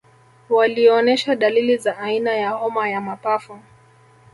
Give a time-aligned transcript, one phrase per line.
[0.49, 3.59] Walioonesha dalili za aina ya homa ya mapafu